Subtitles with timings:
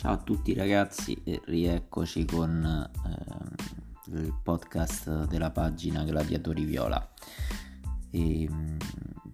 [0.00, 7.06] Ciao a tutti ragazzi e rieccoci con eh, il podcast della pagina Gladiatori Viola.
[8.10, 8.78] E, mm,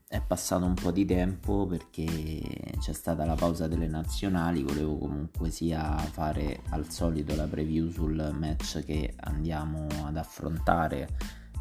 [0.09, 5.51] è passato un po' di tempo perché c'è stata la pausa delle nazionali, volevo comunque
[5.51, 11.07] sia fare al solito la preview sul match che andiamo ad affrontare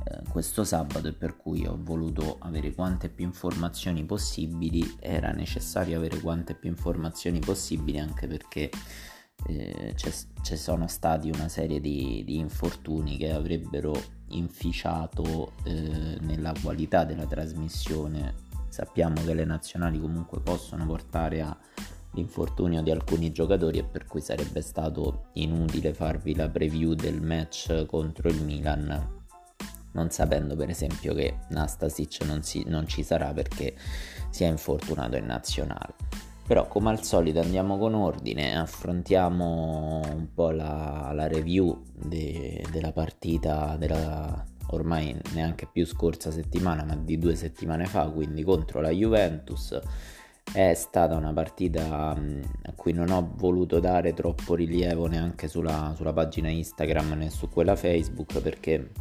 [0.07, 5.97] eh, questo sabato e per cui ho voluto avere quante più informazioni possibili era necessario
[5.97, 8.69] avere quante più informazioni possibili anche perché
[9.47, 13.93] eh, ci sono stati una serie di, di, infortuni che avrebbero
[14.29, 18.43] inficiato eh, nella qualità della trasmissione.
[18.69, 21.41] Sappiamo che le nazionali comunque possono portare
[22.11, 27.85] all'infortunio di alcuni giocatori e per cui sarebbe stato inutile farvi la preview del match
[27.85, 29.14] contro il Milan
[29.95, 33.73] non sapendo per esempio che Nastasic non, si, non ci sarà perché
[34.29, 35.95] si è infortunato in nazionale.
[36.45, 42.91] Però come al solito andiamo con ordine, affrontiamo un po' la, la review de, della
[42.91, 48.89] partita della ormai neanche più scorsa settimana ma di due settimane fa, quindi contro la
[48.89, 49.79] Juventus.
[50.51, 56.13] È stata una partita a cui non ho voluto dare troppo rilievo neanche sulla, sulla
[56.13, 58.91] pagina Instagram né su quella Facebook perché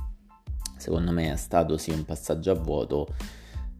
[0.76, 3.08] secondo me è stato sì un passaggio a vuoto,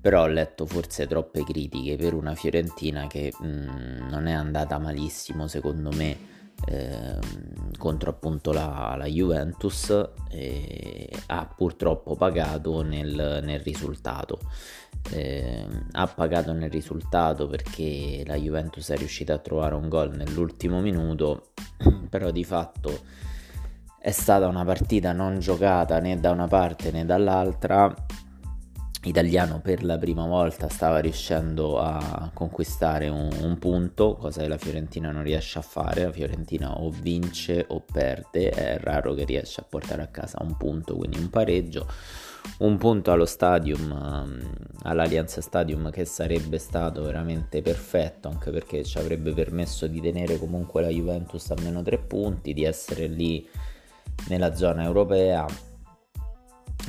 [0.01, 4.79] però ho letto forse troppe critiche per una Fiorentina che mh, mm, non è andata
[4.79, 6.33] malissimo secondo me
[6.67, 7.19] eh,
[7.79, 14.41] contro appunto la, la Juventus e ha purtroppo pagato nel, nel risultato.
[15.11, 20.81] Eh, ha pagato nel risultato perché la Juventus è riuscita a trovare un gol nell'ultimo
[20.81, 21.51] minuto,
[22.09, 23.01] però di fatto
[24.05, 27.91] è stata una partita non giocata né da una parte né dall'altra.
[29.05, 34.59] Italiano per la prima volta stava riuscendo a conquistare un, un, punto, cosa che la
[34.59, 36.05] Fiorentina non riesce a fare.
[36.05, 40.55] La Fiorentina o vince o perde, è raro che riesca a portare a casa un
[40.59, 41.87] punto, quindi un pareggio.
[42.59, 48.99] Un punto allo stadium, ehm, all'Allianza Stadium, che sarebbe stato veramente perfetto, anche perché ci
[48.99, 53.49] avrebbe permesso di tenere comunque la Juventus a meno tre punti, di essere lì
[54.29, 55.47] nella zona europea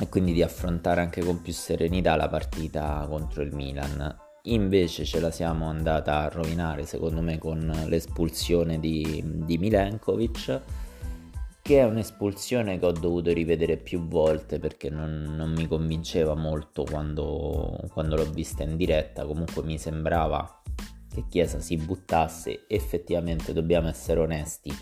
[0.00, 4.14] e quindi di affrontare anche con più serenità la partita contro il Milan.
[4.42, 10.60] Invece ce la siamo andata a rovinare secondo me con l'espulsione di, di Milenkovic
[11.66, 16.84] che è un'espulsione che ho dovuto rivedere più volte perché non, non mi convinceva molto
[16.84, 20.62] quando, quando l'ho vista in diretta, comunque mi sembrava
[21.12, 24.72] che Chiesa si buttasse, effettivamente dobbiamo essere onesti,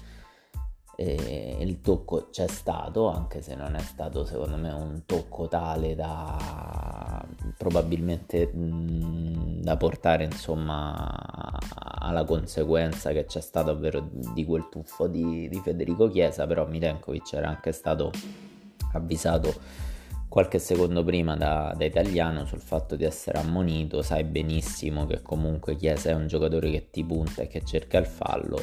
[0.97, 5.95] e il tocco c'è stato, anche se non è stato secondo me un tocco tale
[5.95, 7.25] da
[7.57, 11.59] probabilmente mh, da portare insomma
[11.99, 17.33] alla conseguenza che c'è stato ovvero di quel tuffo di, di Federico Chiesa, però Milenkovic
[17.33, 18.11] era anche stato
[18.93, 19.53] avvisato
[20.29, 25.77] qualche secondo prima da, da, italiano sul fatto di essere ammonito, sai benissimo che comunque
[25.77, 28.61] Chiesa è un giocatore che ti punta e che cerca il fallo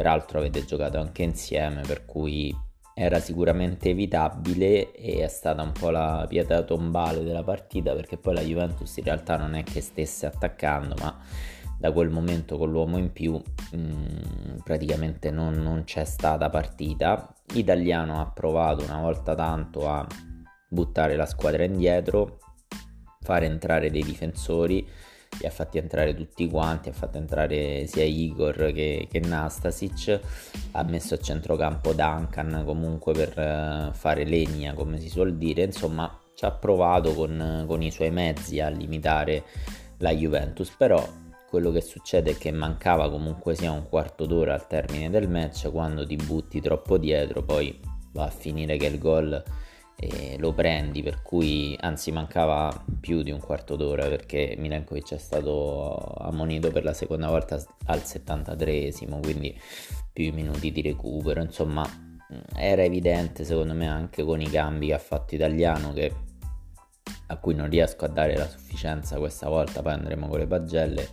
[0.00, 2.56] peraltro avete giocato anche insieme per cui
[2.94, 8.32] era sicuramente evitabile e è stata un po' la pietra tombale della partita perché poi
[8.32, 11.18] la Juventus in realtà non è che stesse attaccando ma
[11.78, 17.34] da quel momento con l'uomo in più mh, mm, praticamente non, non c'è stata partita.
[17.52, 20.06] Italiano ha provato una volta tanto a
[20.66, 22.38] buttare la squadra indietro
[23.20, 24.86] fare entrare dei difensori
[25.38, 30.20] li ha fatti entrare tutti quanti, ha fatto entrare sia Igor che, che Nastasic,
[30.72, 36.18] ha messo a centrocampo Duncan comunque per uh, fare legna come si suol dire, insomma
[36.34, 39.44] ci ha provato con, con i suoi mezzi a limitare
[39.98, 41.06] la Juventus, però
[41.48, 45.70] quello che succede è che mancava comunque sia un quarto d'ora al termine del match,
[45.70, 47.78] quando ti butti troppo dietro poi
[48.12, 49.42] va a finire che il gol
[50.02, 55.18] e lo prendi, per cui anzi mancava più di un quarto d'ora perché Milenkovic è
[55.18, 59.54] stato ammonito per la seconda volta al 73esimo, quindi
[60.10, 61.86] più minuti di recupero, insomma
[62.56, 66.14] era evidente secondo me anche con i cambi che ha fatto Italiano che
[67.26, 71.08] a cui non riesco a dare la sufficienza questa volta, poi andremo con le pagelle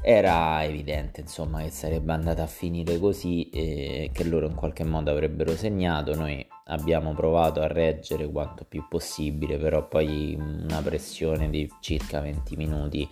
[0.00, 5.10] era evidente insomma che sarebbe andata a finire così e che loro in qualche modo
[5.10, 6.14] avrebbero segnato.
[6.14, 12.56] Noi abbiamo provato a reggere quanto più possibile però poi una pressione di circa 20
[12.56, 13.08] minuti.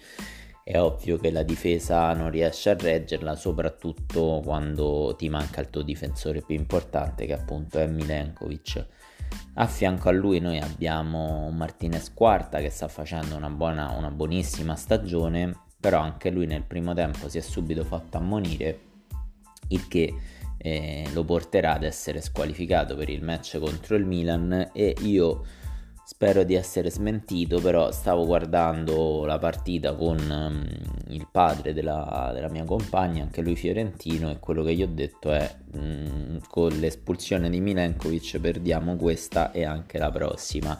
[0.65, 5.83] È ovvio che la difesa non riesce a reggerla soprattutto quando ti manca il tuo
[5.83, 8.87] difensore più importante che appunto è Milenkovic.
[9.55, 14.75] A fianco a lui noi abbiamo Martinez Quarta che sta facendo una, buona, una buonissima
[14.75, 18.81] stagione però anche lui nel primo tempo si è subito fatto ammonire
[19.69, 20.15] il che
[20.59, 24.71] eh, lo porterà ad essere squalificato per il match contro il Milan.
[24.73, 25.45] E io
[26.05, 30.65] spero di essere smentito, però stavo guardando la partita con um,
[31.09, 35.33] il padre della, della, mia compagna, anche lui fiorentino, e quello che gli ho detto
[35.33, 40.79] è um, con l'espulsione di Milenkovic perdiamo questa e anche la prossima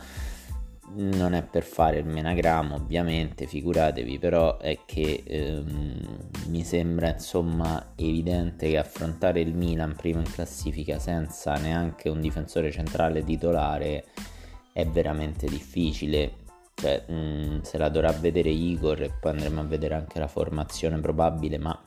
[0.95, 7.93] non è per fare il menagramma ovviamente figuratevi però è che ehm, mi sembra insomma
[7.97, 14.05] evidente che affrontare il Milan prima in classifica senza neanche un difensore centrale titolare
[14.77, 16.45] è veramente difficile.
[16.75, 20.29] Cioè mh, mm, se la dovrà vedere Igor e poi andremo a vedere anche la
[20.29, 21.83] formazione probabile ma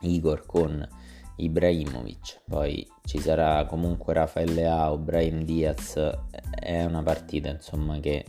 [0.00, 0.84] Igor con
[1.36, 5.98] Ibrahimovic, poi ci sarà comunque Raffaele Ao, Brahim Diaz,
[6.54, 8.24] è una partita insomma che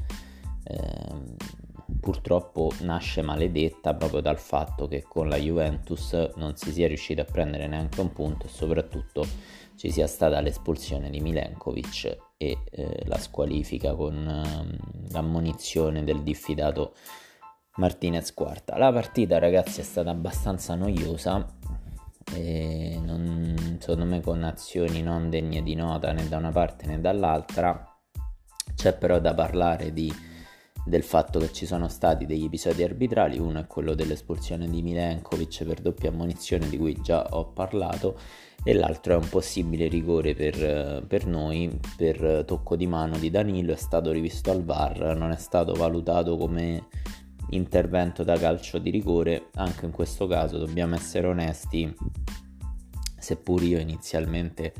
[0.63, 1.35] eh,
[1.99, 7.25] purtroppo nasce maledetta proprio dal fatto che con la Juventus non si sia riusciti a
[7.25, 9.25] prendere neanche un punto e soprattutto
[9.75, 16.93] ci sia stata l'espulsione di Milenkovic e eh, la squalifica con eh, l'ammonizione del diffidato
[17.75, 18.77] Martinez Quarta.
[18.77, 21.45] La partita ragazzi è stata abbastanza noiosa
[22.33, 27.01] e non, secondo me con azioni non degne di nota né da una parte né
[27.01, 27.87] dall'altra.
[28.75, 30.11] C'è però da parlare di,
[30.85, 35.63] del fatto che ci sono stati degli episodi arbitrali, uno è quello dell'espulsione di Milenkovic
[35.63, 38.17] per doppia ammonizione di cui già ho parlato
[38.63, 43.73] e l'altro è un possibile rigore per, per noi per tocco di mano di Danilo,
[43.73, 46.87] è stato rivisto al VAR, non è stato valutato come
[47.55, 51.93] intervento da calcio di rigore, anche in questo caso dobbiamo essere onesti,
[53.17, 54.73] seppur io inizialmente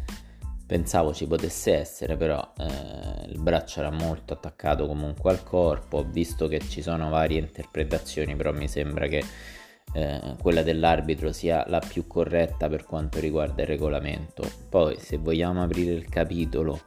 [0.66, 6.48] pensavo ci potesse essere, però eh, il braccio era molto attaccato comunque al corpo, visto
[6.48, 9.24] che ci sono varie interpretazioni, però mi sembra che
[9.94, 14.50] eh, quella dell'arbitro sia la più corretta per quanto riguarda il regolamento.
[14.70, 16.81] Poi se vogliamo aprire il capitolo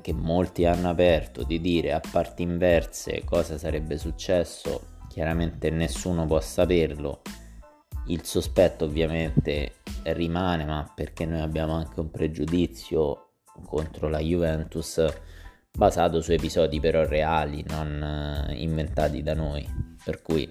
[0.00, 6.40] che molti hanno aperto di dire a parti inverse cosa sarebbe successo chiaramente nessuno può
[6.40, 7.20] saperlo.
[8.06, 9.74] Il sospetto ovviamente
[10.04, 13.28] rimane, ma perché noi abbiamo anche un pregiudizio
[13.66, 15.04] contro la Juventus
[15.70, 19.68] basato su episodi però reali, non eh, inventati da noi.
[20.02, 20.48] Per cui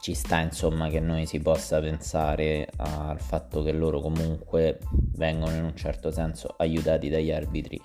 [0.00, 4.78] ci sta insomma che noi si possa pensare al fatto che loro comunque
[5.12, 7.80] vengono in un certo senso aiutati dagli arbitri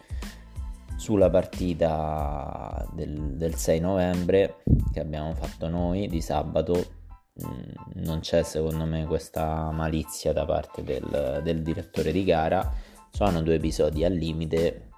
[1.01, 4.57] sulla partita del, del 6 novembre
[4.93, 6.99] che abbiamo fatto noi di sabato.
[7.43, 12.71] Mm, non c'è secondo me questa malizia da parte del, del, direttore di gara.
[13.09, 14.89] Sono due episodi al limite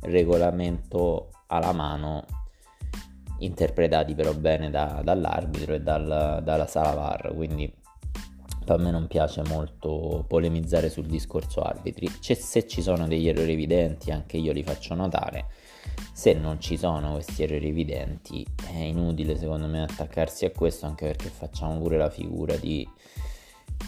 [0.00, 2.24] regolamento alla mano
[3.38, 7.72] interpretati però bene da, dall'arbitro e dal, dalla sala VAR quindi
[8.74, 12.08] a me non piace molto polemizzare sul discorso arbitri.
[12.20, 15.46] C'è, se ci sono degli errori evidenti, anche io li faccio notare.
[16.12, 21.06] Se non ci sono questi errori evidenti, è inutile secondo me attaccarsi a questo, anche
[21.06, 22.86] perché facciamo pure la figura di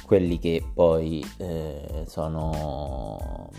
[0.05, 3.51] quelli che poi eh, sono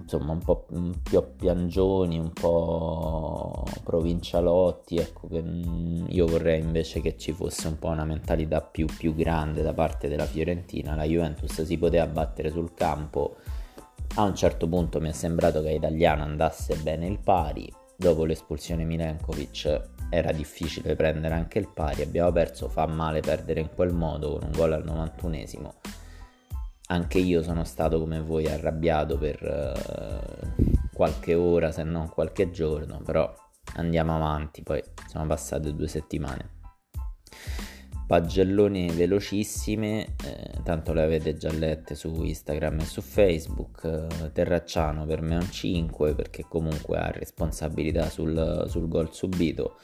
[0.00, 0.66] insomma un po'
[1.02, 7.78] più piangioni, un po' provincialotti, ecco che mm, io vorrei invece che ci fosse un
[7.78, 12.50] po' una mentalità più, più grande da parte della Fiorentina, la Juventus si poteva battere
[12.50, 13.36] sul campo,
[14.16, 18.84] a un certo punto mi è sembrato che Italiano andasse bene il pari, dopo l'espulsione
[18.84, 24.32] Milenkovic era difficile prendere anche il pari, abbiamo perso, fa male perdere in quel modo
[24.32, 25.72] con un gol al 91esimo.
[26.88, 33.00] Anche io sono stato come voi arrabbiato per uh, qualche ora, se non qualche giorno,
[33.04, 33.32] però
[33.76, 36.58] andiamo avanti, poi sono passate due settimane
[38.10, 43.84] pagellone velocissime, eh, tanto le avete già lette su Instagram e su Facebook.
[43.84, 49.76] Eh, Terracciano per me è un 5 perché comunque ha responsabilità sul, sul gol subito.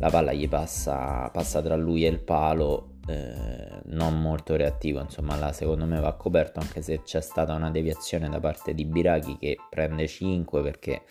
[0.00, 5.34] La palla gli passa, passa tra lui e il palo, eh, non molto reattivo, insomma,
[5.36, 9.38] là secondo me va coperto anche se c'è stata una deviazione da parte di Biraghi
[9.38, 11.04] che prende 5 perché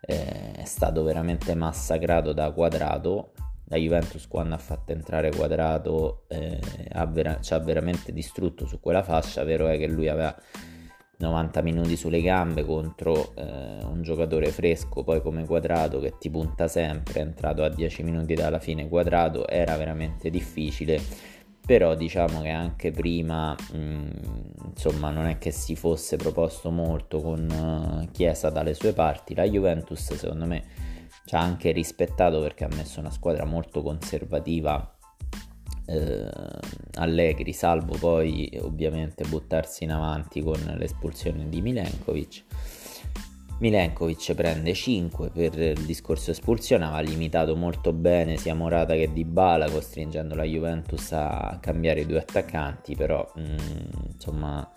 [0.00, 3.32] eh, è stato veramente massacrato da quadrato
[3.66, 6.60] la Juventus quando ha fatto entrare Quadrato eh,
[7.08, 10.34] vera- ci ha veramente distrutto su quella fascia, vero è che lui aveva
[11.16, 16.68] 90 minuti sulle gambe contro eh, un giocatore fresco poi come Quadrato che ti punta
[16.68, 18.88] sempre, è entrato a 10 minuti dalla fine.
[18.88, 21.00] Quadrato, era veramente difficile.
[21.66, 24.10] Però diciamo che anche prima mh, mm,
[24.68, 29.34] insomma non è che si fosse proposto molto con uh, Chiesa dalle sue parti.
[29.34, 30.64] La Juventus secondo me
[31.24, 34.94] ci ha anche rispettato perché ha messo una squadra molto conservativa
[35.86, 36.30] eh,
[36.94, 42.44] Allegri, salvo poi ovviamente buttarsi in avanti con l'espulsione di Milenkovic.
[43.58, 49.70] Milenkovic prende 5 per il discorso espulsione, aveva limitato molto bene sia Morata che Dybala,
[49.70, 53.56] costringendo la Juventus a cambiare i due attaccanti, però mh, mm,
[54.12, 54.68] insomma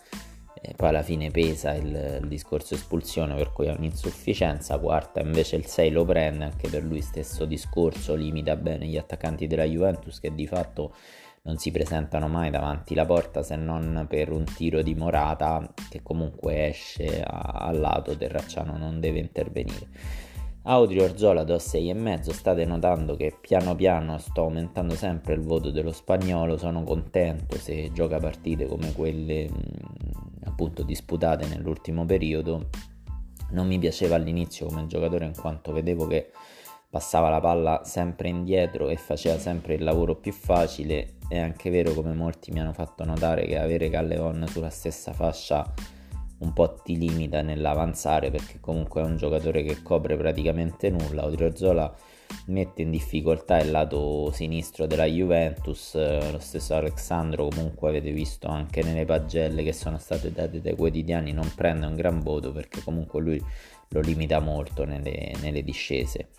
[0.61, 4.77] e poi alla fine pesa il, il, discorso espulsione per cui è un'insufficienza.
[4.77, 9.47] Quarta invece il 6 lo prende anche per lui stesso discorso limita bene gli attaccanti
[9.47, 10.93] della Juventus che di fatto
[11.43, 16.01] non si presentano mai davanti la porta se non per un tiro di Morata che
[16.03, 19.87] comunque esce al lato Terracciano non deve intervenire.
[20.63, 25.93] Audrio Orzola do 6,5 state notando che piano piano sto aumentando sempre il voto dello
[25.93, 29.49] spagnolo sono contento se gioca partite come quelle
[30.48, 32.70] appunto disputate nell'ultimo periodo.
[33.51, 36.32] Non mi piaceva all'inizio come giocatore in quanto vedevo che
[36.89, 41.16] passava la palla sempre indietro e faceva sempre il lavoro più facile.
[41.27, 45.74] È anche vero come molti mi hanno fatto notare che avere Calleon sulla stessa fascia
[46.39, 51.25] un po' ti limita nell'avanzare perché comunque è un giocatore che copre praticamente nulla.
[51.25, 51.94] Odriozola
[52.48, 58.48] mette in difficoltà il lato sinistro della Juventus, eh, lo stesso Alexandro comunque avete visto
[58.48, 62.81] anche nelle pagelle che sono state date dai quotidiani non prende un gran voto perché
[62.84, 63.43] comunque lui
[63.89, 66.29] lo limita molto nelle, nelle discese.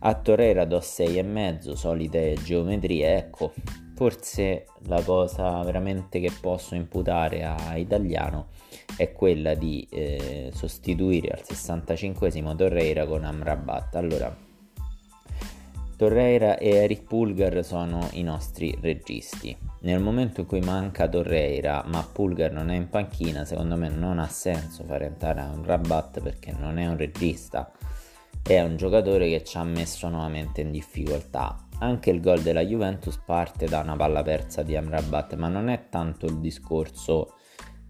[0.00, 3.52] A Torreira do 6,5, solite geometrie, ecco,
[3.94, 8.48] forse la cosa veramente che posso imputare a Italiano
[8.96, 13.94] è quella di eh, sostituire al 65 Torreira con Amrabat.
[13.96, 14.47] Allora,
[15.98, 19.58] Torreira e Eric Pulgar sono i nostri registi.
[19.80, 24.20] Nel momento in cui manca Torreira, ma Pulgar non è in panchina, secondo me non
[24.20, 27.72] ha senso fare entrare un Rabat perché non è un regista,
[28.40, 31.66] è un giocatore che ci ha messo nuovamente in difficoltà.
[31.80, 35.88] Anche il gol della Juventus parte da una palla persa di Amrabat, ma non è
[35.88, 37.37] tanto il discorso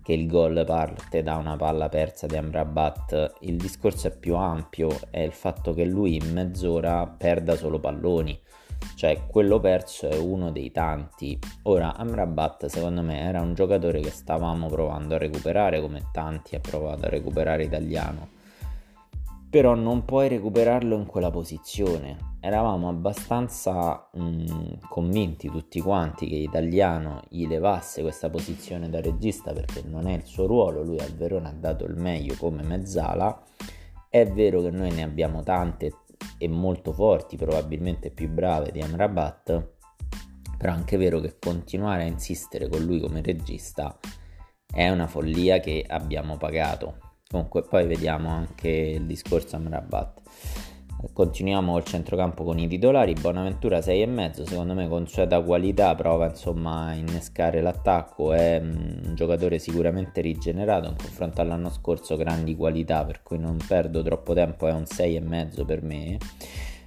[0.09, 4.89] che il gol parte da una palla persa di Amrabat, il discorso è più ampio,
[5.11, 8.41] è il fatto che lui in mezz'ora perda solo palloni,
[8.95, 11.39] cioè quello perso è uno dei tanti.
[11.65, 16.61] Ora Amrabat secondo me era un giocatore che stavamo provando a recuperare come tanti ha
[16.61, 18.38] provato a recuperare italiano
[19.51, 22.37] però non puoi recuperarlo in quella posizione.
[22.41, 29.53] Eravamo abbastanza mh, mm, convinti tutti quanti che Italiano gli levasse questa posizione da regista
[29.53, 33.43] perché non è il suo ruolo, lui al Verona ha dato il meglio come mezzala.
[34.11, 35.93] È vero che noi ne abbiamo tante
[36.37, 39.77] e molto forti, probabilmente più brave di Amrabat,
[40.57, 43.99] però è anche vero che continuare a insistere con lui come regista
[44.71, 50.21] è una follia che abbiamo pagato Comunque poi vediamo anche il discorso Amrabat.
[51.13, 56.87] Continuiamo col centrocampo con i titolari, Bonaventura 6,5, secondo me con consueta qualità, prova insomma
[56.87, 63.05] a innescare l'attacco, è mm, un giocatore sicuramente rigenerato in confronto all'anno scorso, grandi qualità,
[63.05, 66.17] per cui non perdo troppo tempo, è un 6,5 per me.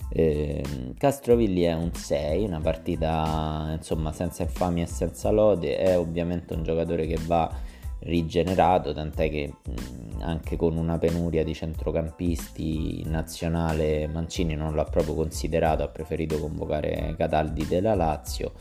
[0.10, 0.64] Eh,
[0.98, 6.64] Castrovilli è un 6, una partita insomma senza infamia e senza lode, è ovviamente un
[6.64, 7.70] giocatore che va
[8.02, 15.14] rigenerato, tant'è che mh, anche con una penuria di centrocampisti nazionale Mancini non l'ha proprio
[15.16, 18.54] considerato, ha preferito convocare Cataldi della Lazio.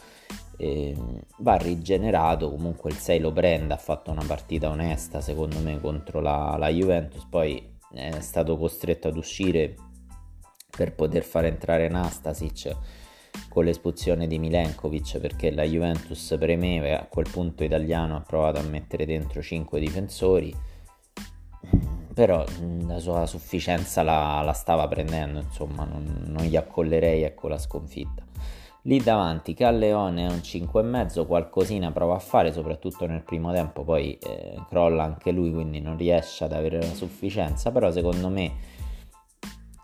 [0.56, 0.94] E,
[1.38, 6.20] va rigenerato, comunque il 6 lo prende, ha fatto una partita onesta secondo me contro
[6.20, 9.74] la, la Juventus, poi è stato costretto ad uscire
[10.70, 12.76] per poter far entrare Nastasic
[13.48, 18.58] con l'espulsione di Milenkovic perché la Juventus premeva e a quel punto italiano ha provato
[18.58, 20.54] a mettere dentro 5 difensori
[22.12, 22.44] però
[22.86, 28.22] la sua sufficienza la, la stava prendendo insomma non, non, gli accollerei ecco la sconfitta.
[28.84, 34.18] Lì davanti Calleone è un 5,5 qualcosina prova a fare soprattutto nel primo tempo poi
[34.18, 38.52] eh, crolla anche lui quindi non riesce ad avere la sufficienza però secondo me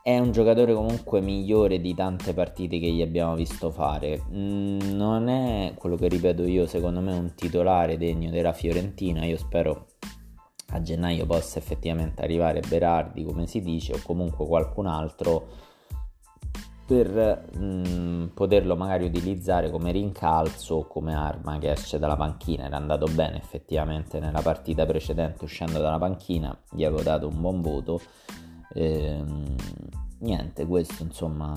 [0.06, 4.22] è un giocatore comunque migliore di tante partite che gli abbiamo visto fare.
[4.30, 9.25] Mm, non è quello che ripeto io, secondo me, un titolare degno della Fiorentina.
[9.25, 9.86] Io spero
[10.68, 15.48] a gennaio possa effettivamente arrivare Berardi, come si dice, o comunque qualcun altro
[16.86, 22.66] per mh, mm, poterlo magari utilizzare come rincalzo o come arma che esce dalla panchina.
[22.66, 27.60] Era andato bene effettivamente nella partita precedente uscendo dalla panchina, gli avevo dato un buon
[27.60, 28.00] voto
[28.76, 29.54] Ehm,
[30.18, 31.52] niente, questo insomma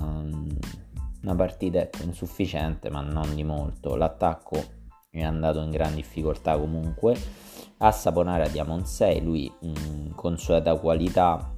[1.21, 3.95] una partita ecco, insufficiente ma non di molto.
[3.95, 4.63] L'attacco
[5.09, 7.17] è andato in gran difficoltà comunque.
[7.79, 11.53] A Saponara diamo un 6, lui mh, con sua qualità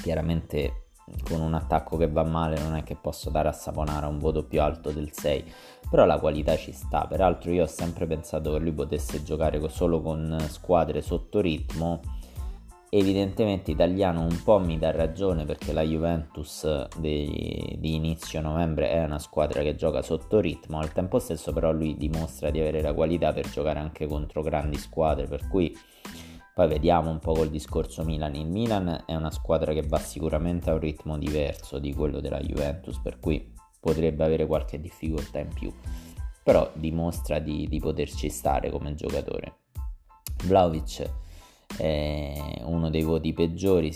[0.00, 0.84] chiaramente
[1.28, 4.44] con un attacco che va male non è che posso dare a Saponara un voto
[4.44, 5.52] più alto del 6,
[5.90, 7.06] però la qualità ci sta.
[7.06, 12.00] Peraltro io ho sempre pensato che lui potesse giocare solo con squadre sotto ritmo.
[12.90, 19.04] Evidentemente Italiano un po' mi dà ragione perché la Juventus di, di inizio novembre è
[19.04, 22.94] una squadra che gioca sotto ritmo, al tempo stesso però lui dimostra di avere la
[22.94, 25.76] qualità per giocare anche contro grandi squadre, per cui
[26.54, 28.34] poi vediamo un po' col discorso Milan.
[28.34, 32.40] Il Milan è una squadra che va sicuramente a un ritmo diverso di quello della
[32.40, 35.70] Juventus, per cui potrebbe avere qualche difficoltà in più.
[36.42, 39.58] Però dimostra di, di poterci stare come giocatore.
[40.44, 41.26] Vlaovic
[41.76, 43.94] è uno dei voti peggiori,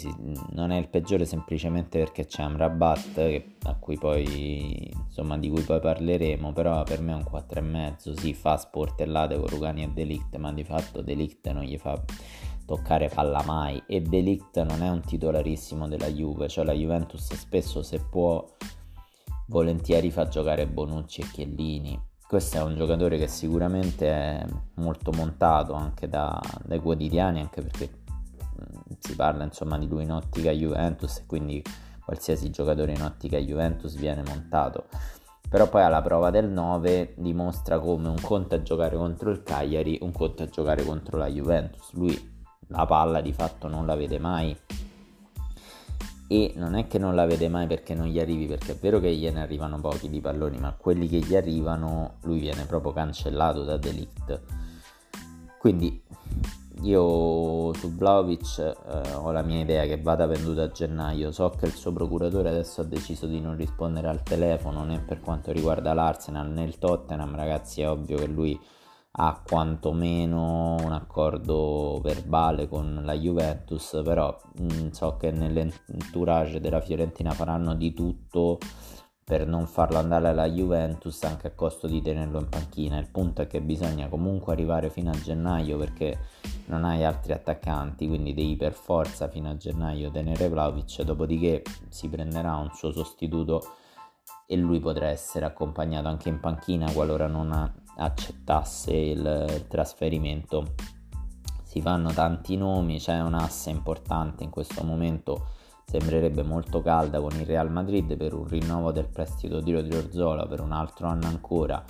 [0.51, 5.81] non è il peggiore semplicemente perché c'è Amrabat a cui poi, insomma, di cui poi
[5.81, 10.53] parleremo, però per me è un 4,5, sì, fa sportellate con Rugani e Delict, ma
[10.53, 12.01] di fatto Delict non gli fa
[12.65, 17.83] toccare palla mai e Delict non è un titolarissimo della Juve, cioè la Juventus spesso
[17.83, 18.45] se può
[19.49, 22.11] volentieri fa giocare Bonucci e Chiellini.
[22.33, 24.47] Questo è un giocatore che sicuramente è
[24.77, 30.13] molto montato anche da, dai quotidiani, anche perché mh, si parla insomma di lui in
[30.13, 31.63] ottica Juventus e quindi
[32.03, 34.87] qualsiasi giocatore in ottica Juventus viene montato.
[35.47, 39.99] Però poi alla prova del 9 dimostra come un conto è giocare contro il Cagliari,
[40.01, 41.93] un conto è giocare contro la Juventus.
[41.93, 44.57] Lui la palla di fatto non la vede mai
[46.33, 49.01] e non è che non la vede mai perché non gli arrivi perché è vero
[49.01, 53.65] che gliene arrivano pochi di palloni ma quelli che gli arrivano lui viene proprio cancellato
[53.65, 54.41] da Delict.
[55.59, 56.03] Quindi
[56.85, 61.33] io su Vlaovic eh, ho la mia idea che vada venduto a gennaio.
[61.33, 65.21] So che il suo procuratore adesso ha deciso di non rispondere al telefono né per
[65.21, 67.37] quanto riguarda l'Arsenal né il Tottenham.
[67.37, 68.59] Ragazzi è ovvio che lui
[69.15, 76.81] ha quantomeno un accordo verbale con la Juventus, però mh, mm, so che nell'entourage della
[76.81, 78.59] Fiorentina faranno di tutto
[79.25, 82.99] per non farlo andare alla Juventus anche a costo di tenerlo in panchina.
[82.99, 86.19] Il punto è che bisogna comunque arrivare fino a gennaio perché
[86.67, 92.09] non hai altri attaccanti, quindi devi per forza fino a gennaio tenere Vlaovic, dopodiché si
[92.09, 93.63] prenderà un suo sostituto
[94.53, 100.75] e lui potrà essere accompagnato anche in panchina qualora non accettasse il, trasferimento.
[101.63, 105.47] Si fanno tanti nomi, c'è un'asse importante in questo momento
[105.87, 110.61] sembrerebbe molto calda con il Real Madrid per un rinnovo del prestito di Odriozola per
[110.61, 111.83] un altro anno ancora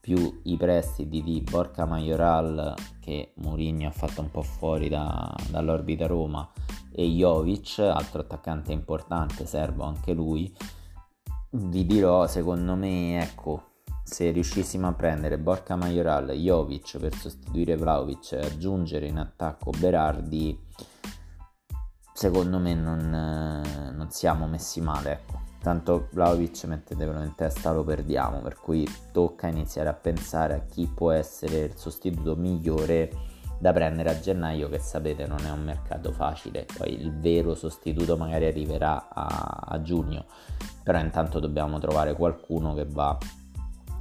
[0.00, 6.06] più i prestiti di Borca Majoral che Mourinho ha fatto un po' fuori da, dall'orbita
[6.06, 6.48] Roma
[6.90, 10.50] e Jovic, altro attaccante importante, servo anche lui
[11.50, 13.74] vi dirò secondo me ecco
[14.06, 20.56] se riuscissimo a prendere Borca Majoral, Jovic per sostituire Vlaovic e aggiungere in attacco Berardi,
[22.12, 25.10] secondo me non, non siamo messi male.
[25.10, 25.40] Ecco.
[25.60, 30.86] Tanto Vlaovic mettetevelo in testa lo perdiamo, per cui tocca iniziare a pensare a chi
[30.86, 33.10] può essere il sostituto migliore
[33.58, 38.16] da prendere a gennaio che sapete non è un mercato facile poi il vero sostituto
[38.16, 40.26] magari arriverà a, a giugno
[40.82, 43.16] però intanto dobbiamo trovare qualcuno che va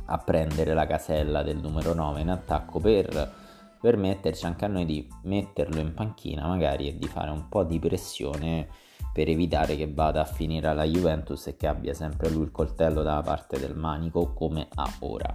[0.07, 3.43] a prendere la casella del numero 9 in attacco per
[3.79, 7.79] permetterci anche a noi di metterlo in panchina magari e di fare un po' di
[7.79, 8.67] pressione
[9.15, 13.01] per evitare che vada a finire alla Juventus e che abbia sempre lui il coltello
[13.01, 15.33] dalla parte del manico come ha ora.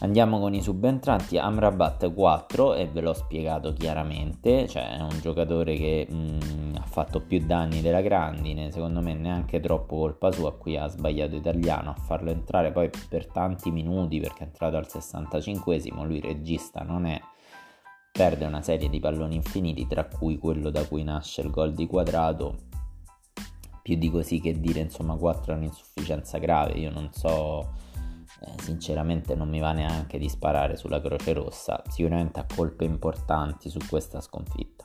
[0.00, 5.74] Andiamo con i subentranti, Amrabat 4 e ve l'ho spiegato chiaramente, cioè è un giocatore
[5.74, 10.54] che mh, mm, ha fatto più danni della grandine, secondo me neanche troppo colpa sua,
[10.56, 14.86] qui ha sbagliato italiano a farlo entrare poi per tanti minuti perché è entrato al
[14.88, 17.20] 65esimo, lui regista non è,
[18.12, 21.88] perde una serie di palloni infiniti tra cui quello da cui nasce il gol di
[21.88, 22.54] quadrato,
[23.82, 27.86] più di così che dire insomma 4 è un'insufficienza grave, io non so
[28.40, 33.68] eh, sinceramente non mi va neanche di sparare sulla Croce Rossa, sicuramente ha colpe importanti
[33.68, 34.84] su questa sconfitta.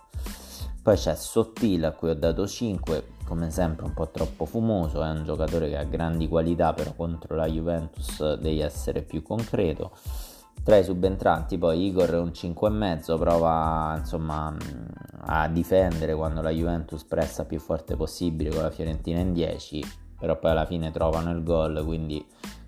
[0.82, 5.10] Poi c'è Sottile a cui ho dato 5, come sempre un po' troppo fumoso, è
[5.10, 9.92] un giocatore che ha grandi qualità, però contro la Juventus devi essere più concreto.
[10.62, 14.54] Tra i subentranti poi Igor è un 5,5, prova insomma
[15.26, 19.84] a difendere quando la Juventus pressa più forte possibile con la Fiorentina in 10,
[20.20, 22.26] però poi alla fine trovano il gol, quindi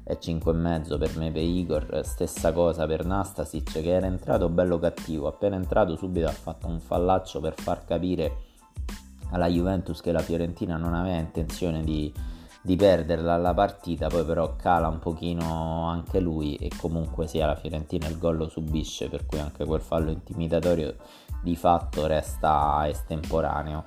[0.08, 5.28] e 5,5 per me per Igor, stessa cosa per Nastasic che era entrato bello cattivo,
[5.28, 8.44] appena entrato subito ha fatto un fallaccio per far capire
[9.32, 12.14] alla Juventus che la Fiorentina non aveva intenzione di,
[12.62, 17.56] di perderla la partita, poi però cala un pochino anche lui e comunque sia la
[17.56, 20.96] Fiorentina il gol lo subisce, per cui anche quel fallo intimidatorio
[21.42, 23.86] di fatto resta estemporaneo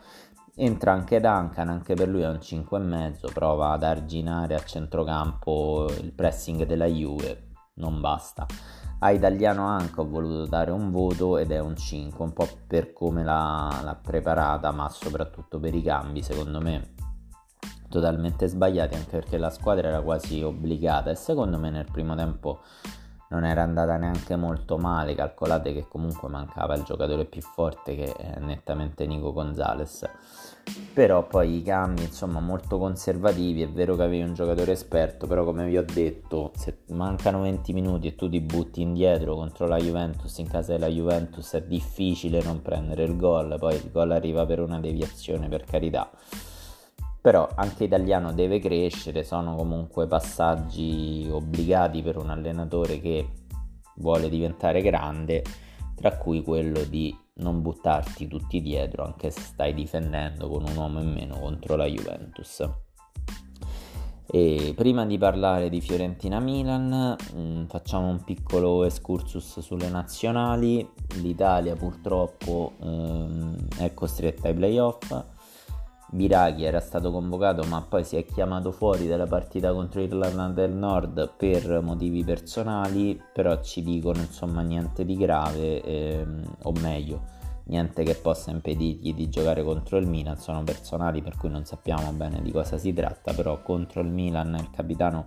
[0.60, 6.12] Entra anche Duncan, anche per lui è un 5,5, prova ad arginare a centrocampo il
[6.12, 8.44] pressing della Juve, non basta.
[8.98, 12.92] A Italiano anche ho voluto dare un voto ed è un 5, un po' per
[12.92, 16.94] come l'ha, l'ha preparata, ma soprattutto per i cambi, secondo me
[17.88, 22.62] totalmente sbagliati, anche perché la squadra era quasi obbligata e secondo me nel primo tempo
[23.30, 28.12] non era andata neanche molto male, calcolate che comunque mancava il giocatore più forte che
[28.14, 30.08] è nettamente Nico Gonzalez.
[30.98, 35.44] Però poi i cambi, insomma, molto conservativi, è vero che avevi un giocatore esperto, però
[35.44, 39.76] come vi ho detto, se mancano 20 minuti e tu ti butti indietro contro la
[39.76, 44.44] Juventus in casa della Juventus è difficile non prendere il gol, poi il gol arriva
[44.44, 46.10] per una deviazione, per carità.
[47.20, 53.28] Però anche italiano deve crescere, sono comunque passaggi obbligati per un allenatore che
[53.96, 55.44] vuole diventare grande,
[55.98, 61.00] tra cui quello di non buttarti tutti dietro anche se stai difendendo con un uomo
[61.00, 62.68] in meno contro la Juventus.
[64.30, 70.86] E prima di parlare di Fiorentina-Milan mm, facciamo un piccolo excursus sulle nazionali.
[71.22, 75.37] L'Italia purtroppo ehm, è costretta ai playoff
[76.10, 80.72] Biraghi era stato convocato ma poi si è chiamato fuori dalla partita contro l'Irlanda del
[80.72, 87.22] Nord per motivi personali, però ci dicono insomma niente di grave, ehm, o meglio,
[87.64, 92.10] niente che possa impedirgli di giocare contro il Milan, sono personali per cui non sappiamo
[92.12, 95.26] bene di cosa si tratta, però contro il Milan il capitano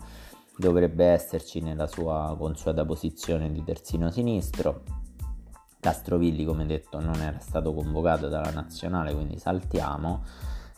[0.57, 4.81] dovrebbe esserci nella sua consueta posizione di terzino sinistro.
[5.79, 10.23] Castrovilli, come detto, non era stato convocato dalla nazionale, quindi saltiamo.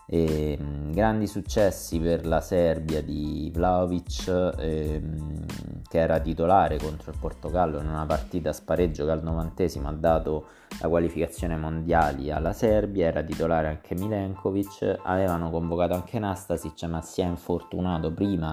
[0.05, 5.45] E, ehm, grandi successi per la Serbia di Vlaovic ehm,
[5.93, 9.91] che era titolare contro il Portogallo in una partita a spareggio che al novantesimo ha
[9.91, 10.47] dato
[10.81, 17.21] la qualificazione mondiali alla Serbia, era titolare anche Milenkovic, avevano convocato anche Nastasic ma si
[17.21, 18.51] è infortunato prima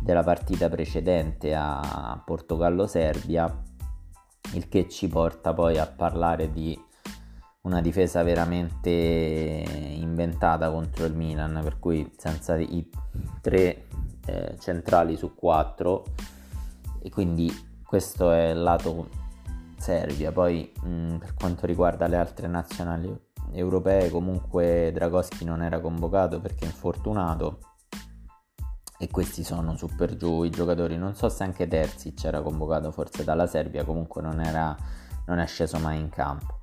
[0.00, 3.62] della partita precedente a Portogallo-Serbia,
[4.54, 6.78] il che ci porta poi a parlare di
[7.62, 12.88] una difesa veramente inventata contro il Milan, per cui senza i
[13.40, 13.86] tre
[14.26, 16.04] eh, centrali su quattro
[17.00, 17.50] e quindi
[17.84, 19.08] questo è il lato
[19.76, 20.32] Serbia.
[20.32, 23.14] Poi mh, per quanto riguarda le altre nazionali
[23.52, 27.58] europee, comunque Dragoschi non era convocato perché è infortunato
[28.98, 30.96] e questi sono su per giù i giocatori.
[30.96, 34.76] Non so se anche Terzi c'era convocato forse dalla Serbia, comunque non, era,
[35.26, 36.60] non è sceso mai in campo.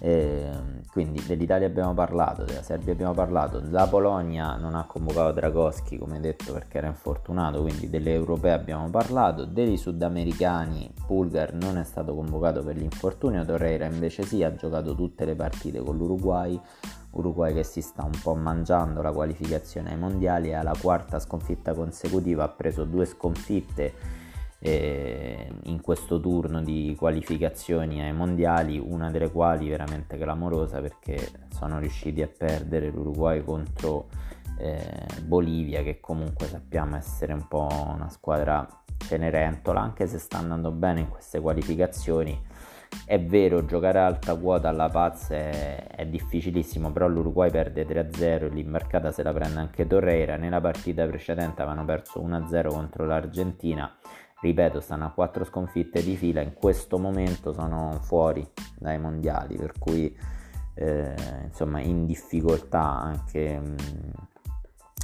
[0.00, 0.50] E
[0.90, 6.20] quindi dell'Italia abbiamo parlato, della Serbia abbiamo parlato, la Polonia non ha convocato Dragoschi come
[6.20, 12.14] detto perché era infortunato, quindi delle europee abbiamo parlato, dei sudamericani Pulgar non è stato
[12.14, 16.60] convocato per l'infortunio, Torreira invece sì, ha giocato tutte le partite con l'Uruguay,
[17.10, 21.72] Uruguay che si sta un po' mangiando la qualificazione ai mondiali, è alla quarta sconfitta
[21.74, 24.22] consecutiva, ha preso due sconfitte
[24.66, 31.18] eh, in questo turno di qualificazioni ai mondiali, una delle quali veramente clamorosa perché
[31.50, 34.08] sono riusciti a perdere l'Uruguay contro
[34.56, 40.70] eh, Bolivia che comunque sappiamo essere un po' una squadra cenerentola anche se sta andando
[40.70, 42.40] bene in queste qualificazioni.
[43.04, 48.50] È vero giocare a alta quota alla Paz è, è difficilissimo però l'Uruguay perde 3-0
[48.50, 50.36] l'imbarcata se la prende anche Torreira.
[50.36, 53.94] Nella partita precedente avevano perso 1-0 contro l'Argentina
[54.44, 58.46] ripeto, stanno a quattro sconfitte di fila, in questo momento sono fuori
[58.78, 60.14] dai mondiali, per cui
[60.74, 63.74] eh, insomma in difficoltà anche mh,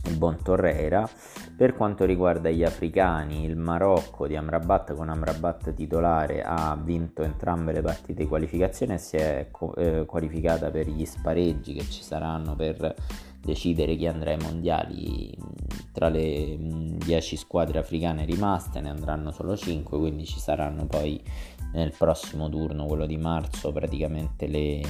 [0.05, 1.09] il buon Torreira.
[1.57, 7.73] Per quanto riguarda gli africani, il Marocco di Amrabat con Amrabat titolare ha vinto entrambe
[7.73, 12.55] le partite di qualificazione e si è eh, qualificata per gli spareggi che ci saranno
[12.57, 12.95] per
[13.41, 15.37] decidere chi andrà ai mondiali.
[15.93, 21.21] Tra le 10 squadre africane rimaste ne andranno solo 5 quindi ci saranno poi
[21.73, 24.81] nel prossimo turno quello di marzo praticamente le,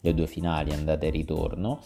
[0.00, 1.80] le due finali andate e ritorno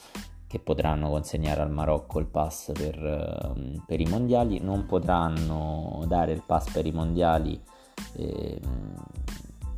[0.46, 4.58] che potranno consegnare al Marocco il pass per, per, i mondiali.
[4.58, 7.60] Non potranno dare il pass per i mondiali
[8.16, 8.60] eh,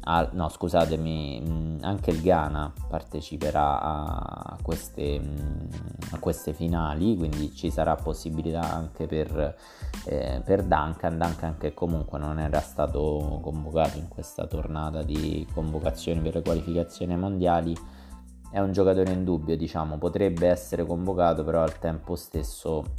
[0.05, 5.67] Ah, no, scusatemi, mm, anche il Ghana parteciperà a queste, mm,
[6.11, 9.57] a queste, finali, quindi ci sarà possibilità anche per,
[10.07, 11.17] eh, per Duncan.
[11.19, 17.17] Duncan che comunque non era stato convocato in questa tornata di convocazioni per le qualificazioni
[17.17, 17.77] mondiali.
[18.51, 22.95] È un giocatore in dubbio, diciamo, potrebbe essere convocato, però al tempo stesso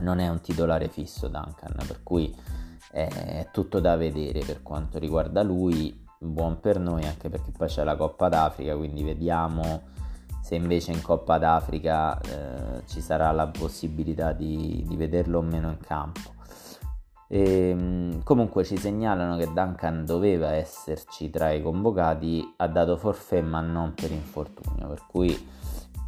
[0.00, 2.34] non è un titolare fisso Duncan, per cui
[2.90, 7.84] è tutto da vedere per quanto riguarda lui buon per noi anche perché poi c'è
[7.84, 9.92] la Coppa d'Africa, quindi vediamo
[10.44, 15.70] se invece in Coppa d'Africa eh, ci sarà la possibilità di, di, vederlo o meno
[15.70, 16.32] in campo.
[17.28, 23.40] E, ehm, comunque ci segnalano che Duncan doveva esserci tra i convocati, ha dato forfè
[23.40, 25.48] ma non per infortunio, per cui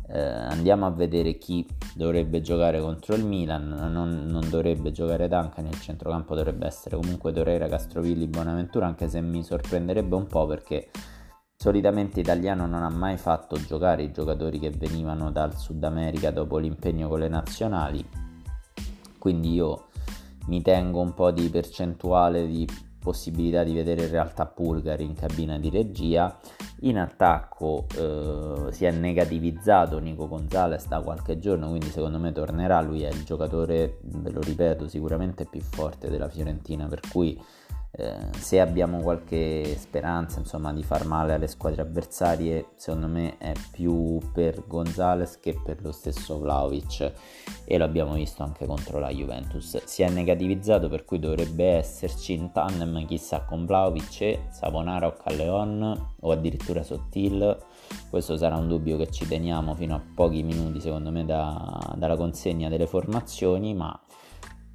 [0.08, 5.64] eh, andiamo a vedere chi dovrebbe giocare contro il Milan, non, non, dovrebbe giocare Duncan,
[5.64, 10.90] nel centrocampo dovrebbe essere comunque Torreira, Castrovilli, Bonaventura, anche se mi sorprenderebbe un po' perché
[11.56, 16.58] solitamente Italiano non ha mai fatto giocare i giocatori che venivano dal Sud America dopo
[16.58, 18.06] l'impegno con le nazionali,
[19.18, 19.86] quindi io
[20.46, 22.68] mi tengo un po' di percentuale di
[23.06, 26.36] possibilità di vedere in realtà Pulgari in cabina di regia.
[26.80, 32.80] In attacco eh, si è negativizzato Nico Gonzalez da qualche giorno, quindi secondo me tornerà.
[32.80, 37.40] Lui è il giocatore, ve lo ripeto, sicuramente più forte della Fiorentina, per cui
[37.98, 43.54] eh, se abbiamo qualche speranza insomma, di far male alle squadre avversarie, secondo me è
[43.70, 47.12] più per Gonzales che per lo stesso Vlaovic
[47.64, 49.82] e lo abbiamo visto anche contro la Juventus.
[49.84, 56.14] Si è negativizzato per cui dovrebbe esserci in tandem chissà con Vlaovic, Savonara o Calleon
[56.20, 57.56] o addirittura Sottil.
[58.10, 62.16] Questo sarà un dubbio che ci teniamo fino a pochi minuti secondo me da, dalla
[62.16, 63.98] consegna delle formazioni, ma,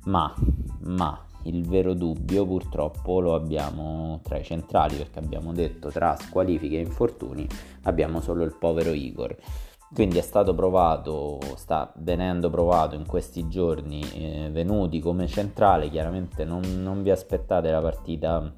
[0.05, 0.33] ma,
[0.79, 6.77] ma il vero dubbio purtroppo lo abbiamo tra i centrali perché abbiamo detto tra squalifiche
[6.77, 7.47] e infortuni
[7.83, 9.35] abbiamo solo il povero Igor.
[9.93, 16.45] Quindi è stato provato, sta venendo provato in questi giorni eh, venuti come centrale, chiaramente
[16.45, 18.55] non, non, vi aspettate la partita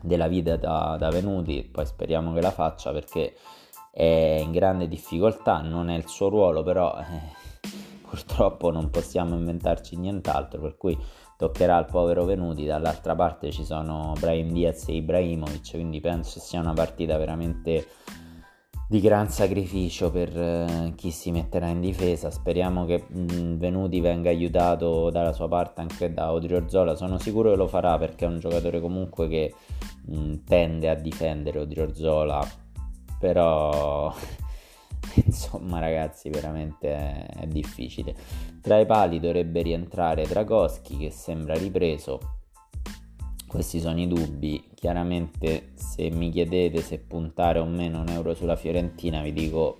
[0.00, 3.34] della vita da, da venuti, poi speriamo che la faccia perché
[3.90, 7.68] è in grande difficoltà, non è il suo ruolo, però eh,
[8.08, 10.96] purtroppo non possiamo inventarci nient'altro, per cui
[11.38, 16.58] toccherà al povero Venuti, dall'altra parte ci sono Brian Diaz e Ibrahimovic, quindi penso sia
[16.58, 17.86] una partita veramente
[18.88, 22.30] di gran sacrificio per eh, chi si metterà in difesa.
[22.32, 26.96] Speriamo che mh, Venuti venga aiutato dalla sua parte anche da Odriozola.
[26.96, 29.54] Sono sicuro che lo farà perché è un giocatore comunque che
[30.06, 32.44] mh, tende a difendere Odriozola,
[33.20, 34.12] però
[35.24, 38.14] insomma ragazzi veramente è, difficile.
[38.60, 42.36] Tra i pali dovrebbe rientrare Dragoschi che sembra ripreso.
[43.46, 44.70] Questi sono i dubbi.
[44.74, 49.78] Chiaramente se mi chiedete se puntare o meno un euro sulla Fiorentina vi dico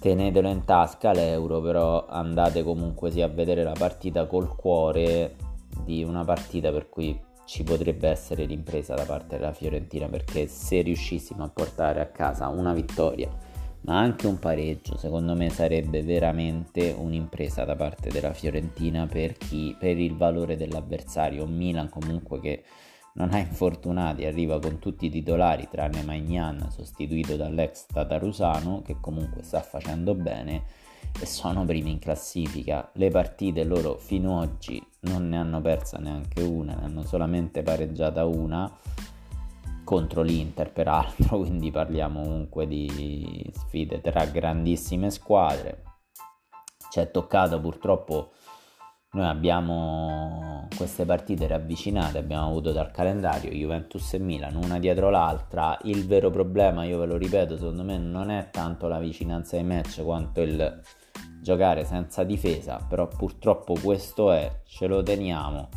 [0.00, 5.36] tenetelo in tasca l'euro però andate comunque sia a vedere la partita col cuore
[5.82, 10.80] di una partita per cui ci potrebbe essere l'impresa da parte della Fiorentina perché se
[10.80, 13.30] riuscissimo a portare a casa una vittoria
[13.84, 19.76] ma anche un pareggio secondo me sarebbe veramente un'impresa da parte della Fiorentina per, chi,
[19.78, 21.46] per il valore dell'avversario.
[21.46, 22.64] Milan comunque che
[23.14, 29.42] non ha infortunati, arriva con tutti i titolari tranne Magnan sostituito dall'ex Tatarusano che comunque
[29.42, 30.64] sta facendo bene
[31.20, 32.90] e sono primi in classifica.
[32.94, 37.62] Le partite loro fino ad oggi non ne hanno persa neanche una, ne hanno solamente
[37.62, 38.70] pareggiata una
[39.84, 45.82] contro l'Inter peraltro, quindi parliamo comunque di sfide tra grandissime squadre.
[46.90, 48.32] Ci è toccato purtroppo,
[49.12, 55.78] noi abbiamo queste partite ravvicinate, abbiamo avuto dal calendario Juventus e Milan una dietro l'altra.
[55.82, 59.64] Il vero problema, io ve lo ripeto, secondo me non è tanto la vicinanza ai
[59.64, 60.80] match quanto il
[61.40, 65.68] giocare senza difesa, però purtroppo questo è, ce lo teniamo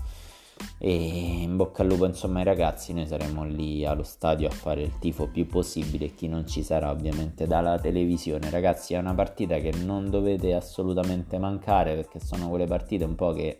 [0.79, 4.83] e in bocca al lupo insomma ai ragazzi noi saremo lì allo stadio a fare
[4.83, 6.13] il tifo più possibile.
[6.13, 8.49] Chi non ci sarà ovviamente dalla televisione.
[8.49, 13.33] Ragazzi è una partita che non dovete assolutamente mancare perché sono quelle partite un po'
[13.33, 13.59] che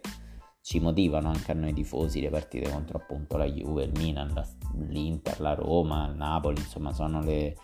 [0.61, 2.21] ci motivano anche a noi tifosi.
[2.21, 4.45] Le partite contro appunto la Juve, il Milan, la,
[4.87, 7.55] l'Inter, la Roma, il Napoli insomma sono, le,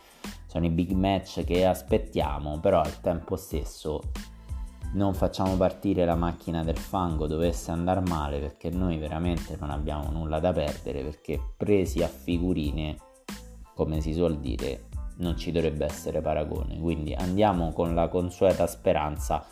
[0.46, 2.58] sono i big match che aspettiamo.
[2.60, 4.00] Però al tempo stesso
[4.94, 10.10] non facciamo partire la macchina del fango dovesse andare male perché noi veramente non abbiamo
[10.10, 12.96] nulla da perdere perché presi a figurine
[13.74, 16.78] come si suol dire non ci dovrebbe essere paragone.
[16.78, 19.44] Quindi andiamo con la consueta speranza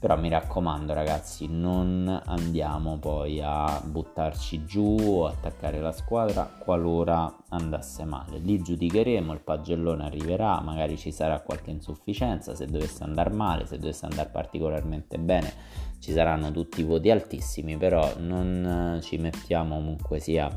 [0.00, 7.36] però mi raccomando ragazzi non andiamo poi a buttarci giù o attaccare la squadra qualora
[7.50, 8.38] andasse male.
[8.38, 13.76] Lì giudicheremo il pagellone arriverà magari ci sarà qualche insufficienza se dovesse andare male se
[13.76, 15.52] dovesse andare particolarmente bene
[15.98, 20.48] ci saranno tutti i voti altissimi però non ci mettiamo comunque sia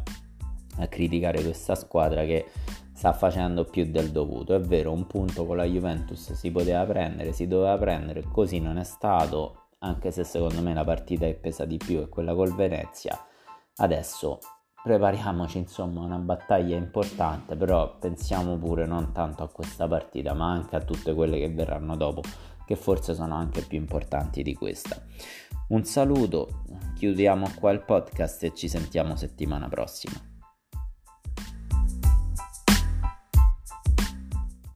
[0.77, 2.45] a criticare questa squadra che
[2.93, 4.53] sta facendo più del dovuto.
[4.55, 8.77] È vero, un punto con la Juventus si poteva prendere, si doveva prendere, così non
[8.77, 12.55] è stato, anche se secondo me la partita è pesa di più è quella col
[12.55, 13.19] Venezia.
[13.77, 14.39] Adesso
[14.83, 20.75] prepariamoci insomma una battaglia importante, però pensiamo pure non tanto a questa partita, ma anche
[20.75, 22.21] a tutte quelle che verranno dopo,
[22.65, 25.01] che forse sono anche più importanti di questa.
[25.69, 26.63] Un saluto,
[26.95, 30.32] chiudiamo qua il podcast e ci sentiamo settimana prossima.